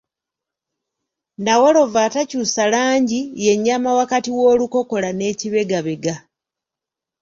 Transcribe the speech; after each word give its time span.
Nawolovu 1.43 1.97
atakyusa 2.07 2.63
langi 2.73 3.21
ye 3.43 3.53
nnyama 3.57 3.89
wakati 3.99 4.29
w’olukokola 4.37 5.09
n’ekibegabega. 5.13 6.15